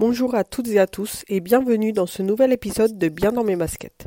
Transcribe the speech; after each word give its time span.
Bonjour 0.00 0.34
à 0.34 0.44
toutes 0.44 0.68
et 0.68 0.78
à 0.78 0.86
tous 0.86 1.26
et 1.28 1.40
bienvenue 1.40 1.92
dans 1.92 2.06
ce 2.06 2.22
nouvel 2.22 2.54
épisode 2.54 2.96
de 2.96 3.10
Bien 3.10 3.32
dans 3.32 3.44
mes 3.44 3.54
baskets. 3.54 4.06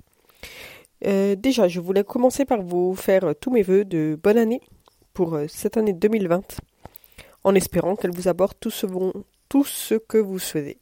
Euh, 1.05 1.35
déjà, 1.35 1.67
je 1.67 1.79
voulais 1.79 2.03
commencer 2.03 2.45
par 2.45 2.63
vous 2.63 2.95
faire 2.95 3.35
tous 3.39 3.51
mes 3.51 3.61
voeux 3.61 3.85
de 3.85 4.19
bonne 4.23 4.39
année 4.39 4.61
pour 5.13 5.35
euh, 5.35 5.45
cette 5.47 5.77
année 5.77 5.93
2020, 5.93 6.57
en 7.43 7.53
espérant 7.53 7.95
qu'elle 7.95 8.09
vous 8.09 8.27
apporte 8.27 8.59
tout 8.59 8.71
ce, 8.71 8.87
bon, 8.87 9.13
tout 9.49 9.65
ce 9.65 9.93
que 9.93 10.17
vous 10.17 10.39
souhaitez. 10.39 10.79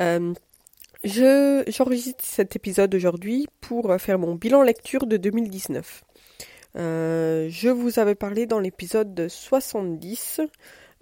Euh, 0.00 0.32
je, 1.04 1.64
j'enregistre 1.68 2.24
cet 2.24 2.56
épisode 2.56 2.94
aujourd'hui 2.94 3.48
pour 3.60 3.94
faire 4.00 4.18
mon 4.18 4.34
bilan 4.34 4.62
lecture 4.62 5.04
de 5.04 5.18
2019. 5.18 6.04
je 6.74 7.68
vous 7.68 7.98
avais 7.98 8.14
parlé 8.14 8.46
dans 8.46 8.60
l'épisode 8.60 9.28
70 9.28 10.40
euh, 10.40 10.46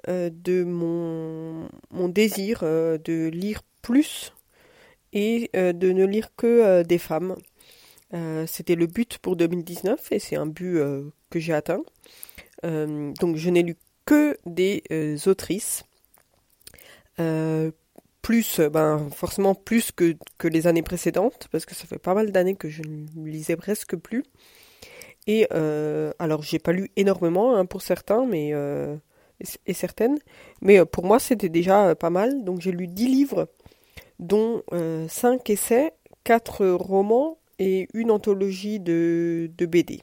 de 0.06 0.64
mon, 0.64 1.68
désir 2.08 2.60
euh, 2.62 2.98
de 2.98 3.28
lire 3.28 3.62
plus 3.82 4.32
et 5.12 5.50
euh, 5.56 5.72
de 5.72 5.90
ne 5.90 6.04
lire 6.04 6.34
que 6.36 6.82
des 6.82 6.98
femmes. 6.98 7.36
C'était 8.46 8.74
le 8.74 8.86
but 8.86 9.18
pour 9.18 9.36
2019 9.36 10.12
et 10.12 10.18
c'est 10.18 10.36
un 10.36 10.46
but 10.46 10.80
que 11.28 11.38
j'ai 11.38 11.52
atteint. 11.52 11.82
donc 12.62 13.36
je 13.36 13.50
n'ai 13.50 13.62
lu 13.62 13.76
que 14.06 14.38
des 14.46 14.82
autrices. 15.26 15.84
plus, 18.22 18.60
ben, 18.60 19.10
forcément 19.10 19.54
plus 19.54 19.92
que, 19.92 20.16
que 20.38 20.48
les 20.48 20.66
années 20.66 20.82
précédentes, 20.82 21.48
parce 21.52 21.66
que 21.66 21.74
ça 21.74 21.84
fait 21.84 21.98
pas 21.98 22.14
mal 22.14 22.32
d'années 22.32 22.54
que 22.54 22.70
je 22.70 22.82
ne 22.82 23.28
lisais 23.28 23.56
presque 23.56 23.94
plus. 23.96 24.24
Et 25.26 25.46
alors 26.18 26.42
j'ai 26.42 26.58
pas 26.58 26.72
lu 26.72 26.90
énormément 26.96 27.56
hein, 27.56 27.66
pour 27.66 27.82
certains, 27.82 28.24
mais 28.24 28.54
et 29.66 29.72
certaines. 29.72 30.18
Mais 30.60 30.78
euh, 30.78 30.84
pour 30.84 31.04
moi, 31.04 31.18
c'était 31.18 31.48
déjà 31.48 31.88
euh, 31.88 31.94
pas 31.94 32.10
mal. 32.10 32.44
Donc 32.44 32.60
j'ai 32.60 32.72
lu 32.72 32.86
10 32.86 33.06
livres, 33.08 33.48
dont 34.18 34.62
5 34.70 34.74
euh, 34.74 35.52
essais, 35.52 35.92
4 36.24 36.66
romans 36.66 37.38
et 37.58 37.88
une 37.94 38.10
anthologie 38.10 38.80
de, 38.80 39.50
de 39.56 39.66
BD. 39.66 40.02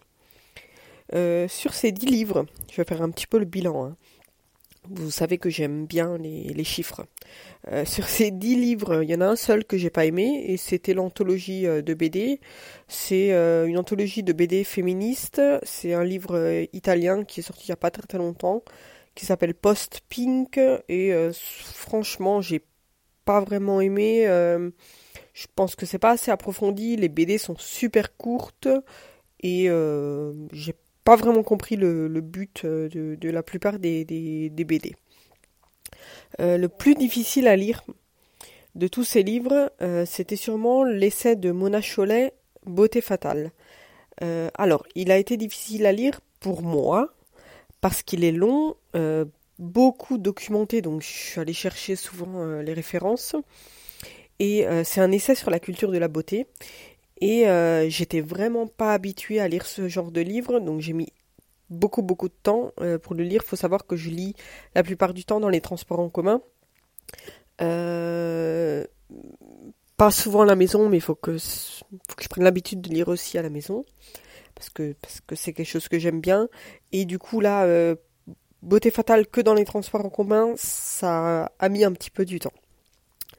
sur 1.47 1.73
ces 1.73 1.92
10 1.92 2.05
livres, 2.05 2.45
je 2.72 2.77
vais 2.77 2.86
faire 2.86 3.02
un 3.02 3.09
petit 3.09 3.27
peu 3.27 3.39
le 3.39 3.45
bilan. 3.45 3.86
Hein. 3.86 3.97
Vous 4.88 5.09
savez 5.09 5.39
que 5.39 5.49
j'aime 5.49 5.88
bien 5.88 6.16
les, 6.20 6.53
les 6.53 6.64
chiffres. 6.64 7.08
sur 7.86 8.08
ces 8.08 8.30
10 8.30 8.55
livres, 8.55 9.02
il 9.02 9.09
y 9.09 9.16
en 9.16 9.22
a 9.22 9.25
un 9.25 9.36
seul 9.36 9.66
que 9.66 9.77
j'ai 9.77 9.89
pas 9.89 10.05
aimé 10.05 10.44
et 10.47 10.58
c'était 10.58 10.94
l'anthologie 10.94 11.64
de 11.64 11.94
BD. 11.95 12.39
C'est 12.88 13.31
une 13.31 13.80
anthologie 13.80 14.22
de 14.22 14.31
BD 14.31 14.64
féministe. 14.64 15.42
C'est 15.64 15.94
un 15.94 16.03
livre 16.03 16.67
italien 16.72 17.23
qui 17.23 17.39
est 17.39 17.44
sorti 17.44 17.64
il 17.66 17.72
n'y 17.72 17.73
a 17.73 17.77
pas 17.77 17.89
très 17.89 18.05
très 18.05 18.20
longtemps 18.20 18.61
qui 19.16 19.25
s'appelle 19.25 19.55
Post 19.55 20.02
Pink 20.09 20.59
et 20.89 21.13
euh, 21.13 21.31
franchement 21.33 22.41
j'ai 22.41 22.63
pas 23.23 23.39
vraiment 23.39 23.81
aimé. 23.81 24.27
Euh, 24.27 24.69
je 25.33 25.47
pense 25.55 25.75
que 25.75 25.85
c'est 25.85 25.99
pas 25.99 26.11
assez 26.11 26.31
approfondi. 26.31 26.95
Les 26.97 27.09
BD 27.09 27.38
sont 27.38 27.55
super 27.58 28.16
courtes 28.17 28.67
et 29.41 29.69
euh, 29.69 30.33
j'ai 30.52 30.75
pas 31.03 31.16
vraiment 31.16 31.43
compris 31.43 31.75
le, 31.75 32.08
but 32.21 32.66
de, 32.66 33.30
la 33.30 33.43
plupart 33.43 33.80
des, 33.80 34.05
des, 34.05 34.63
BD. 34.63 34.95
le 36.39 36.67
plus 36.67 36.95
difficile 36.95 37.47
à 37.47 37.55
lire 37.55 37.83
de 38.73 38.88
tous 38.88 39.03
ces 39.03 39.21
livres, 39.21 39.71
c'était 40.08 40.36
sûrement 40.36 40.83
l'essai 40.83 41.36
de 41.36 41.52
Mona 41.52 41.81
Chollet, 41.81 42.33
Beauté 42.66 43.02
fatale. 43.02 43.52
alors, 44.19 44.83
il 44.95 45.11
a 45.11 45.19
été 45.19 45.38
difficile 45.38 45.86
à 45.86 45.91
lire 45.91 46.21
pour 46.39 46.63
moi, 46.63 47.14
parce 47.86 48.02
qu'il 48.02 48.23
est 48.23 48.31
long, 48.31 48.75
euh, 48.95 49.25
beaucoup 49.59 50.17
documenté, 50.17 50.81
donc 50.81 51.03
je 51.03 51.08
suis 51.08 51.39
allée 51.39 51.53
chercher 51.53 51.95
souvent 51.95 52.42
euh, 52.42 52.64
les 52.64 52.73
références. 52.73 53.36
Et 54.39 54.66
euh, 54.66 54.83
c'est 54.83 55.02
un 55.02 55.11
essai 55.11 55.36
sur 55.36 55.52
la 55.52 55.59
culture 55.59 55.92
de 55.92 56.00
la 56.00 56.08
beauté. 56.08 56.47
Et 57.22 57.45
j'étais 57.88 58.22
vraiment 58.22 58.66
pas 58.66 58.92
habituée 58.92 59.39
à 59.39 59.47
lire 59.47 59.67
ce 59.67 59.88
genre 59.88 60.09
de 60.09 60.20
livre, 60.20 60.59
donc 60.59 60.82
j'ai 60.82 60.93
mis 60.93 61.14
beaucoup 61.70 62.02
beaucoup 62.02 62.27
de 62.27 62.33
temps 62.42 62.71
pour 63.04 63.14
le 63.14 63.23
lire. 63.23 63.43
Il 63.45 63.48
faut 63.48 63.55
savoir 63.55 63.86
que 63.86 63.95
je 63.95 64.09
lis 64.09 64.33
la 64.73 64.82
plupart 64.82 65.14
du 65.14 65.23
temps 65.23 65.39
dans 65.39 65.49
les 65.49 65.61
transports 65.61 65.99
en 65.99 66.09
commun. 66.09 66.42
pas 69.95 70.09
souvent 70.09 70.42
à 70.42 70.45
la 70.45 70.55
maison, 70.55 70.89
mais 70.89 70.98
il 70.98 71.02
faut 71.02 71.14
que, 71.14 71.38
faut 71.38 72.15
que 72.17 72.23
je 72.23 72.30
prenne 72.30 72.45
l'habitude 72.45 72.82
de 72.82 72.89
lire 72.89 73.09
aussi 73.09 73.38
à 73.38 73.43
la 73.43 73.52
maison 73.52 73.86
parce 74.55 74.70
que 74.70 74.93
parce 75.02 75.21
que 75.21 75.36
c'est 75.36 75.54
quelque 75.54 75.67
chose 75.67 75.88
que 75.88 75.99
j'aime 75.99 76.21
bien. 76.21 76.48
Et 76.92 77.05
du 77.05 77.20
coup 77.20 77.39
là, 77.39 77.66
euh, 77.66 77.95
beauté 78.61 78.89
fatale 78.92 79.27
que 79.27 79.42
dans 79.42 79.54
les 79.54 79.66
transports 79.66 80.05
en 80.05 80.10
commun, 80.10 80.54
ça 80.55 81.52
a 81.60 81.70
mis 81.70 81.83
un 81.83 81.92
petit 81.92 82.10
peu 82.10 82.26
du 82.26 82.39
temps. 82.39 82.54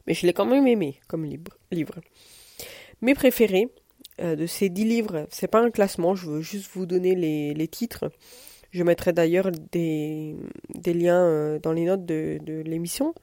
Mais 0.06 0.14
je 0.14 0.26
l'ai 0.26 0.32
quand 0.32 0.46
même 0.46 0.66
aimé 0.66 1.00
comme 1.08 1.24
livre. 1.24 1.56
livre. 1.72 2.00
Mes 3.00 3.14
préférés 3.14 3.68
euh, 4.20 4.36
de 4.36 4.46
ces 4.46 4.68
dix 4.68 4.84
livres, 4.84 5.26
c'est 5.30 5.48
pas 5.48 5.60
un 5.60 5.70
classement, 5.70 6.14
je 6.14 6.30
veux 6.30 6.40
juste 6.40 6.70
vous 6.74 6.86
donner 6.86 7.14
les, 7.14 7.54
les 7.54 7.68
titres. 7.68 8.10
Je 8.70 8.82
mettrai 8.82 9.12
d'ailleurs 9.12 9.50
des, 9.72 10.36
des 10.74 10.92
liens 10.92 11.24
euh, 11.24 11.58
dans 11.58 11.72
les 11.72 11.84
notes 11.84 12.04
de, 12.04 12.38
de 12.42 12.60
l'émission. 12.60 13.14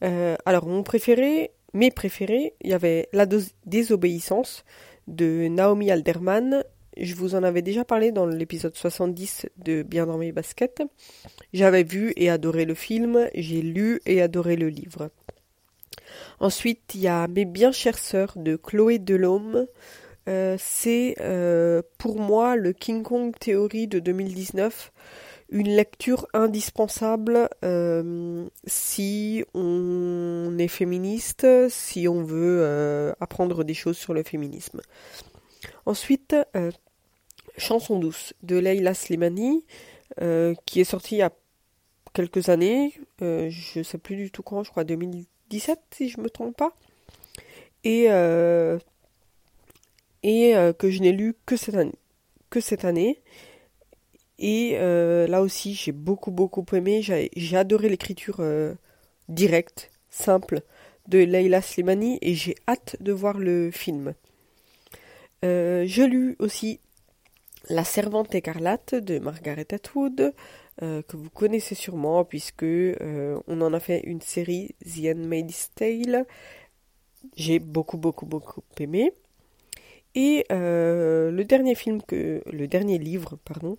alors, 0.00 0.66
mon 0.66 0.82
préféré, 0.82 1.52
mes 1.74 1.90
préférés, 1.90 2.54
il 2.60 2.70
y 2.70 2.74
avait 2.74 3.08
La 3.12 3.26
désobéissance 3.66 4.64
de 5.06 5.48
Naomi 5.48 5.90
Alderman 5.90 6.64
je 6.96 7.14
vous 7.14 7.34
en 7.34 7.42
avais 7.42 7.62
déjà 7.62 7.84
parlé 7.84 8.12
dans 8.12 8.26
l'épisode 8.26 8.74
70 8.74 9.46
de 9.58 9.82
Bien 9.82 10.06
dans 10.06 10.18
mes 10.18 10.32
baskets. 10.32 10.82
J'avais 11.52 11.82
vu 11.82 12.12
et 12.16 12.30
adoré 12.30 12.64
le 12.64 12.74
film, 12.74 13.28
j'ai 13.34 13.62
lu 13.62 14.00
et 14.06 14.20
adoré 14.20 14.56
le 14.56 14.68
livre. 14.68 15.10
Ensuite, 16.40 16.94
il 16.94 17.00
y 17.00 17.08
a 17.08 17.28
Mes 17.28 17.44
bien 17.44 17.72
chères 17.72 17.98
sœurs 17.98 18.34
de 18.36 18.56
Chloé 18.56 18.98
Delhomme. 18.98 19.66
Euh, 20.28 20.56
c'est 20.58 21.16
euh, 21.20 21.82
pour 21.98 22.20
moi 22.20 22.54
le 22.54 22.72
King 22.72 23.02
Kong 23.02 23.34
Theory 23.38 23.88
de 23.88 23.98
2019 23.98 24.92
une 25.50 25.68
lecture 25.68 26.28
indispensable 26.32 27.48
euh, 27.64 28.46
si 28.66 29.44
on 29.52 30.56
est 30.58 30.68
féministe, 30.68 31.46
si 31.68 32.08
on 32.08 32.22
veut 32.22 33.12
apprendre 33.20 33.62
des 33.62 33.74
choses 33.74 33.98
sur 33.98 34.14
le 34.14 34.22
féminisme. 34.22 34.80
Ensuite, 35.86 36.36
euh, 36.56 36.70
Chanson 37.58 37.98
douce 37.98 38.34
de 38.42 38.56
Leila 38.56 38.94
Slimani, 38.94 39.64
euh, 40.20 40.54
qui 40.64 40.80
est 40.80 40.84
sortie 40.84 41.16
il 41.16 41.18
y 41.18 41.22
a 41.22 41.32
quelques 42.14 42.48
années, 42.48 42.94
euh, 43.20 43.50
je 43.50 43.80
ne 43.80 43.84
sais 43.84 43.98
plus 43.98 44.16
du 44.16 44.30
tout 44.30 44.42
quand, 44.42 44.62
je 44.62 44.70
crois 44.70 44.84
2017 44.84 45.80
si 45.90 46.08
je 46.08 46.20
me 46.20 46.30
trompe 46.30 46.56
pas, 46.56 46.72
et, 47.84 48.04
que 48.04 48.78
je 50.90 51.00
n'ai 51.00 51.12
lu 51.12 51.34
que 51.46 51.56
cette 51.56 51.74
année. 51.74 51.98
Que 52.50 52.60
cette 52.60 52.84
année. 52.84 53.20
Et 54.38 54.76
là 54.78 55.42
aussi, 55.42 55.74
j'ai 55.74 55.92
beaucoup 55.92 56.30
beaucoup 56.30 56.64
aimé, 56.72 57.02
j'ai 57.02 57.56
adoré 57.56 57.88
l'écriture 57.88 58.40
directe, 59.28 59.90
simple 60.10 60.62
de 61.08 61.18
Leila 61.18 61.60
Slimani 61.60 62.18
et 62.22 62.34
j'ai 62.34 62.54
hâte 62.68 62.96
de 63.00 63.12
voir 63.12 63.38
le 63.38 63.70
film. 63.70 64.14
Euh, 65.44 65.84
je 65.86 66.02
lus 66.02 66.36
aussi 66.38 66.80
La 67.68 67.84
Servante 67.84 68.34
écarlate 68.34 68.94
de 68.94 69.18
Margaret 69.18 69.66
Atwood, 69.72 70.32
euh, 70.82 71.02
que 71.02 71.16
vous 71.16 71.30
connaissez 71.30 71.74
sûrement 71.74 72.24
puisque 72.24 72.62
euh, 72.62 73.40
on 73.48 73.60
en 73.60 73.72
a 73.72 73.80
fait 73.80 74.00
une 74.04 74.20
série 74.20 74.74
The 74.84 75.14
Handmaid's 75.14 75.70
Tale. 75.74 76.26
J'ai 77.36 77.58
beaucoup 77.58 77.98
beaucoup 77.98 78.26
beaucoup 78.26 78.62
aimé. 78.78 79.12
Et 80.14 80.44
le 80.50 81.42
dernier 81.42 81.74
film 81.74 82.02
que 82.02 82.42
le 82.46 82.66
dernier 82.68 82.98
livre 82.98 83.38
pardon 83.44 83.78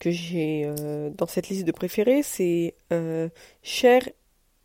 que 0.00 0.10
j'ai 0.10 0.68
dans 1.16 1.26
cette 1.28 1.48
liste 1.48 1.64
de 1.64 1.72
préférés, 1.72 2.22
c'est 2.24 2.74
Cher 3.62 4.02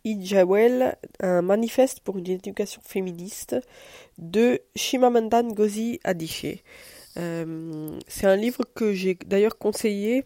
Ijawel, 0.04 0.96
un 1.20 1.42
manifeste 1.42 2.00
pour 2.00 2.18
une 2.18 2.28
éducation 2.28 2.80
féministe 2.84 3.56
de 4.18 4.60
Chimamanda 4.74 5.42
Ngozi 5.42 6.00
Adichie. 6.04 6.62
Euh, 7.16 7.98
c'est 8.08 8.26
un 8.26 8.36
livre 8.36 8.64
que 8.74 8.92
j'ai 8.92 9.14
d'ailleurs 9.26 9.58
conseillé 9.58 10.24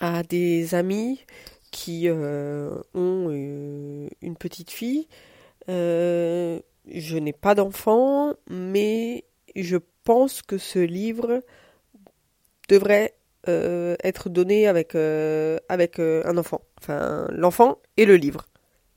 à 0.00 0.22
des 0.22 0.74
amis 0.74 1.24
qui 1.70 2.08
euh, 2.08 2.74
ont 2.94 3.28
euh, 3.30 4.08
une 4.20 4.36
petite 4.36 4.70
fille. 4.70 5.06
je 5.68 7.18
n'ai 7.18 7.32
pas 7.32 7.54
d'enfant, 7.54 8.34
mais 8.48 9.24
je 9.54 9.76
pense 10.04 10.42
que 10.42 10.58
ce 10.58 10.78
livre 10.78 11.42
devrait 12.68 13.14
être 13.44 14.28
donné 14.28 14.68
avec, 14.68 14.94
avec 14.94 15.98
un 15.98 16.36
enfant. 16.36 16.62
Enfin, 16.80 17.26
l'enfant 17.30 17.78
et 17.96 18.06
le 18.06 18.16
livre. 18.16 18.46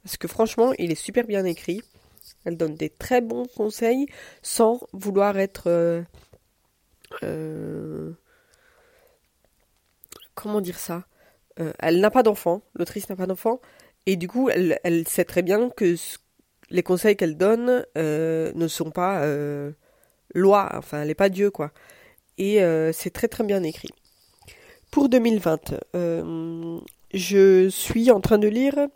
Parce 0.05 0.17
que 0.17 0.27
franchement, 0.27 0.71
il 0.77 0.91
est 0.91 0.95
super 0.95 1.25
bien 1.25 1.43
écrit. 1.45 1.81
Elle 2.45 2.57
donne 2.57 2.75
des 2.75 2.91
très 2.91 3.21
bons 3.21 3.47
conseils 3.57 4.05
sans 4.43 4.79
vouloir 4.93 5.39
être... 5.39 5.63
Euh, 5.65 6.03
euh, 7.23 8.11
comment 10.35 10.61
dire 10.61 10.77
ça? 10.77 11.05
Euh, 11.59 11.73
Elle 11.79 11.99
n'a 12.01 12.11
pas 12.11 12.21
d'enfant, 12.21 12.61
l'autrice 12.75 13.09
n'a 13.09 13.15
pas 13.15 13.25
d'enfant, 13.25 13.59
Et 14.05 14.15
du 14.15 14.27
coup, 14.27 14.47
elle, 14.51 15.07
sait 15.07 15.25
très 15.25 15.41
bien 15.41 15.71
que 15.71 15.95
les 16.69 16.83
conseils 16.83 17.17
qu'elle 17.17 17.35
donne 17.35 17.83
ne 17.95 18.67
sont 18.67 18.91
pas 18.91 19.25
loi, 20.35 20.69
enfin, 20.75 21.01
elle 21.01 21.07
n'est 21.07 21.15
pas 21.15 21.29
Dieu, 21.29 21.49
quoi. 21.49 21.71
Et 22.37 22.59
c'est 22.93 23.11
très 23.11 23.27
très 23.27 23.43
bien 23.43 23.63
écrit. 23.63 23.89
Pour 24.91 25.09
2020, 25.09 25.79
je 27.11 27.69
suis 27.69 28.11
en 28.11 28.21
train 28.21 28.37
de 28.37 28.47
lire 28.47 28.87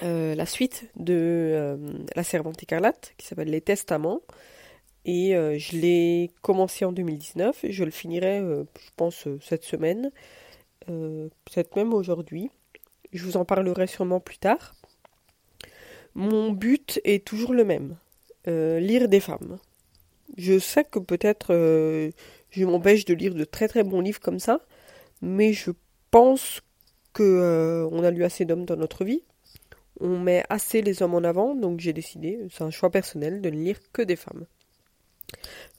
la 0.00 0.46
suite 0.46 0.90
de 0.96 1.78
La 2.16 2.24
Servante 2.24 2.62
écarlate, 2.62 3.14
qui 3.18 3.26
s'appelle 3.26 3.50
Les 3.50 3.60
Testaments. 3.60 4.20
Et 5.04 5.32
je 5.32 5.76
l'ai 5.76 6.30
commencé 6.40 6.84
en 6.84 6.92
2019, 6.92 7.66
je 7.68 7.84
le 7.84 7.90
finirai, 7.90 8.38
je 8.40 8.90
pense, 8.96 9.28
cette 9.40 9.64
semaine, 9.64 10.10
peut-être 10.86 11.76
même 11.76 11.92
aujourd'hui. 11.92 12.50
Je 13.12 13.24
vous 13.24 13.36
en 13.36 13.44
parlerai 13.44 13.86
sûrement 13.86 14.20
plus 14.20 14.38
tard. 14.38 14.74
Mon 16.14 16.50
but 16.50 17.00
est 17.04 17.24
toujours 17.24 17.54
le 17.54 17.64
même, 17.64 17.96
euh, 18.46 18.78
lire 18.80 19.08
des 19.08 19.20
femmes. 19.20 19.58
Je 20.36 20.58
sais 20.58 20.84
que 20.84 20.98
peut-être 20.98 21.54
euh, 21.54 22.10
je 22.50 22.64
m'empêche 22.64 23.04
de 23.04 23.14
lire 23.14 23.34
de 23.34 23.44
très 23.44 23.68
très 23.68 23.82
bons 23.82 24.00
livres 24.00 24.20
comme 24.20 24.38
ça, 24.38 24.60
mais 25.22 25.52
je 25.52 25.70
pense 26.10 26.60
que 27.14 27.22
euh, 27.22 27.88
on 27.92 28.04
a 28.04 28.10
lu 28.10 28.24
assez 28.24 28.44
d'hommes 28.44 28.66
dans 28.66 28.76
notre 28.76 29.04
vie. 29.04 29.22
On 30.00 30.18
met 30.18 30.44
assez 30.48 30.82
les 30.82 31.02
hommes 31.02 31.14
en 31.14 31.24
avant, 31.24 31.54
donc 31.54 31.80
j'ai 31.80 31.92
décidé, 31.92 32.38
c'est 32.50 32.64
un 32.64 32.70
choix 32.70 32.90
personnel, 32.90 33.40
de 33.40 33.50
ne 33.50 33.56
lire 33.56 33.78
que 33.92 34.02
des 34.02 34.16
femmes. 34.16 34.46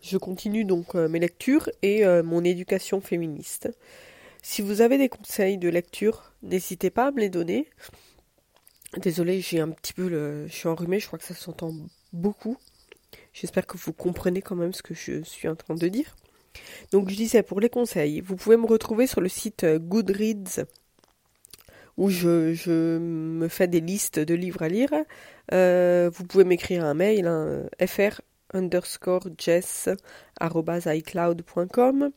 Je 0.01 0.17
continue 0.17 0.65
donc 0.65 0.95
mes 0.95 1.19
lectures 1.19 1.69
et 1.81 2.05
mon 2.23 2.43
éducation 2.43 3.01
féministe. 3.01 3.69
Si 4.41 4.61
vous 4.61 4.81
avez 4.81 4.97
des 4.97 5.09
conseils 5.09 5.57
de 5.57 5.69
lecture, 5.69 6.33
n'hésitez 6.41 6.89
pas 6.89 7.07
à 7.07 7.11
me 7.11 7.19
les 7.19 7.29
donner. 7.29 7.67
Désolée, 8.97 9.41
j'ai 9.41 9.59
un 9.59 9.69
petit 9.69 9.93
peu. 9.93 10.09
Je 10.47 10.53
suis 10.53 10.67
enrhumée, 10.67 10.99
je 10.99 11.07
crois 11.07 11.19
que 11.19 11.25
ça 11.25 11.33
s'entend 11.33 11.73
beaucoup. 12.11 12.57
J'espère 13.33 13.65
que 13.65 13.77
vous 13.77 13.93
comprenez 13.93 14.41
quand 14.41 14.55
même 14.55 14.73
ce 14.73 14.83
que 14.83 14.93
je 14.93 15.23
suis 15.23 15.47
en 15.47 15.55
train 15.55 15.75
de 15.75 15.87
dire. 15.87 16.15
Donc 16.91 17.09
je 17.09 17.15
disais 17.15 17.41
pour 17.41 17.59
les 17.59 17.69
conseils, 17.69 18.21
vous 18.21 18.35
pouvez 18.35 18.57
me 18.57 18.67
retrouver 18.67 19.07
sur 19.07 19.21
le 19.21 19.29
site 19.29 19.63
euh, 19.63 19.79
Goodreads 19.79 20.65
où 21.97 22.09
je, 22.09 22.97
me 22.97 23.47
fais 23.47 23.67
des 23.67 23.81
listes 23.81 24.19
de 24.19 24.33
livres 24.33 24.63
à 24.63 24.69
lire. 24.69 24.89
Euh, 25.51 26.09
vous 26.13 26.25
pouvez 26.25 26.43
m'écrire 26.43 26.83
un 26.85 26.93
mail, 26.93 27.27
hein, 27.27 27.65
fr 27.85 28.21
underscore 28.53 29.27
jess 29.37 29.89
icloud.com. 30.41 32.11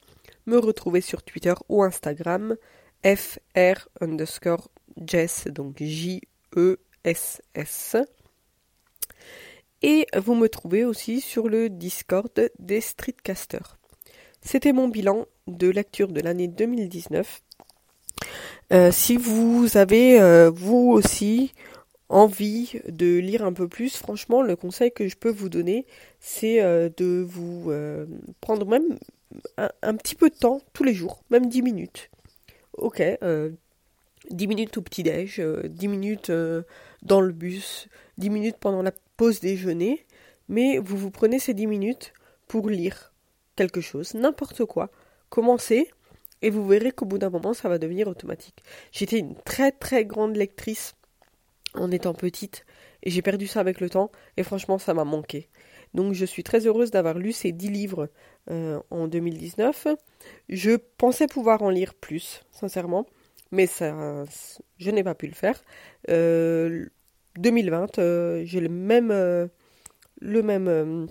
Me 0.46 0.58
retrouver 0.58 1.00
sur 1.00 1.22
Twitter 1.22 1.54
ou 1.68 1.82
Instagram, 1.82 2.56
fr 3.04 3.88
underscore 4.00 4.70
jess, 4.96 5.46
donc 5.48 5.76
j 5.80 6.22
ESS. 6.56 7.96
Et 9.82 10.06
vous 10.16 10.34
me 10.34 10.48
trouvez 10.48 10.84
aussi 10.84 11.20
sur 11.20 11.48
le 11.48 11.68
Discord 11.68 12.50
des 12.58 12.80
Streetcasters. 12.80 13.78
C'était 14.40 14.72
mon 14.72 14.88
bilan 14.88 15.26
de 15.46 15.68
lecture 15.68 16.12
de 16.12 16.20
l'année 16.20 16.48
2019. 16.48 17.42
Euh, 18.72 18.90
si 18.90 19.16
vous 19.16 19.76
avez 19.76 20.20
euh, 20.20 20.50
vous 20.50 20.90
aussi 20.90 21.52
envie 22.08 22.80
de 22.88 23.18
lire 23.18 23.44
un 23.44 23.52
peu 23.52 23.68
plus, 23.68 23.96
franchement, 23.96 24.42
le 24.42 24.56
conseil 24.56 24.92
que 24.92 25.08
je 25.08 25.16
peux 25.16 25.30
vous 25.30 25.48
donner, 25.48 25.86
c'est 26.20 26.62
euh, 26.62 26.88
de 26.96 27.24
vous 27.26 27.72
prendre 28.40 28.66
même 28.66 28.98
un, 29.56 29.94
petit 29.94 30.14
peu 30.14 30.30
de 30.30 30.34
temps 30.34 30.60
tous 30.72 30.84
les 30.84 30.94
jours, 30.94 31.22
même 31.30 31.46
10 31.46 31.62
minutes. 31.62 32.10
Ok, 32.78 33.02
10 34.30 34.46
minutes 34.46 34.76
au 34.76 34.82
petit-déj, 34.82 35.36
10 35.36 35.40
euh, 35.40 35.90
minutes 35.90 36.32
dans 37.02 37.20
le 37.20 37.32
bus, 37.32 37.88
10 38.18 38.30
minutes 38.30 38.56
pendant 38.58 38.82
la 38.82 38.92
pause 39.16 39.40
déjeuner, 39.40 40.04
mais 40.48 40.78
vous 40.78 40.96
vous 40.96 41.10
prenez 41.10 41.38
ces 41.38 41.54
10 41.54 41.66
minutes 41.66 42.12
pour 42.48 42.68
lire 42.68 43.12
quelque 43.56 43.80
chose, 43.80 44.14
n'importe 44.14 44.64
quoi. 44.64 44.90
Commencez 45.30 45.90
et 46.42 46.50
vous 46.50 46.66
verrez 46.66 46.92
qu'au 46.92 47.06
bout 47.06 47.18
d'un 47.18 47.30
moment, 47.30 47.54
ça 47.54 47.68
va 47.68 47.78
devenir 47.78 48.08
automatique. 48.08 48.62
J'étais 48.92 49.18
une 49.18 49.34
très 49.36 49.72
très 49.72 50.04
grande 50.04 50.36
lectrice 50.36 50.94
en 51.74 51.90
étant 51.90 52.14
petite 52.14 52.64
et 53.02 53.10
j'ai 53.10 53.22
perdu 53.22 53.46
ça 53.46 53.60
avec 53.60 53.80
le 53.80 53.90
temps 53.90 54.10
et 54.36 54.42
franchement, 54.42 54.78
ça 54.78 54.94
m'a 54.94 55.04
manqué. 55.04 55.48
Donc 55.94 56.12
je 56.12 56.24
suis 56.24 56.42
très 56.42 56.66
heureuse 56.66 56.90
d'avoir 56.90 57.18
lu 57.18 57.32
ces 57.32 57.52
10 57.52 57.70
livres 57.70 58.10
euh, 58.50 58.80
en 58.90 59.08
2019. 59.08 59.88
Je 60.48 60.72
pensais 60.98 61.26
pouvoir 61.26 61.62
en 61.62 61.70
lire 61.70 61.94
plus, 61.94 62.42
sincèrement 62.50 63.06
mais 63.52 63.66
ça, 63.66 64.24
je 64.78 64.90
n'ai 64.90 65.04
pas 65.04 65.14
pu 65.14 65.26
le 65.26 65.34
faire. 65.34 65.62
2020, 66.08 67.98
euh, 67.98 68.02
euh, 68.02 68.42
j'ai 68.44 68.60
le 68.60 68.68
même, 68.68 69.10
le 70.20 70.42
même, 70.42 71.08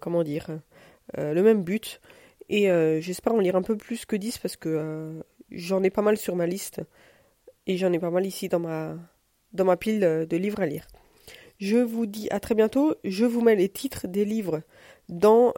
comment 0.00 0.22
dire, 0.22 0.48
le 1.16 1.42
même 1.42 1.62
but. 1.62 2.00
Et 2.48 2.68
j'espère 3.00 3.34
en 3.34 3.40
lire 3.40 3.56
un 3.56 3.62
peu 3.62 3.76
plus 3.76 4.06
que 4.06 4.16
10 4.16 4.38
parce 4.38 4.56
que 4.56 5.22
j'en 5.50 5.82
ai 5.82 5.90
pas 5.90 6.02
mal 6.02 6.16
sur 6.16 6.34
ma 6.34 6.46
liste. 6.46 6.80
Et 7.66 7.76
j'en 7.76 7.92
ai 7.92 7.98
pas 7.98 8.10
mal 8.10 8.24
ici 8.24 8.48
dans 8.48 8.60
ma, 8.60 8.96
dans 9.52 9.64
ma 9.64 9.76
pile 9.76 10.00
de 10.00 10.36
livres 10.36 10.60
à 10.60 10.66
lire. 10.66 10.86
Je 11.58 11.76
vous 11.76 12.06
dis 12.06 12.28
à 12.30 12.40
très 12.40 12.54
bientôt. 12.54 12.94
Je 13.04 13.26
vous 13.26 13.42
mets 13.42 13.56
les 13.56 13.68
titres 13.68 14.06
des 14.06 14.24
livres 14.24 14.62
dans 15.08 15.52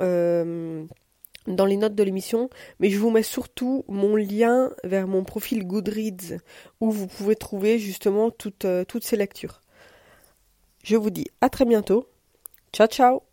dans 1.46 1.64
les 1.64 1.76
notes 1.76 1.94
de 1.94 2.02
l'émission, 2.02 2.50
mais 2.78 2.90
je 2.90 2.98
vous 2.98 3.10
mets 3.10 3.22
surtout 3.22 3.84
mon 3.88 4.16
lien 4.16 4.72
vers 4.84 5.06
mon 5.06 5.24
profil 5.24 5.66
Goodreads 5.66 6.38
où 6.80 6.90
vous 6.90 7.06
pouvez 7.06 7.36
trouver 7.36 7.78
justement 7.78 8.30
toutes, 8.30 8.64
euh, 8.64 8.84
toutes 8.84 9.04
ces 9.04 9.16
lectures. 9.16 9.60
Je 10.82 10.96
vous 10.96 11.10
dis 11.10 11.26
à 11.40 11.48
très 11.48 11.64
bientôt. 11.64 12.08
Ciao 12.72 12.86
ciao 12.86 13.29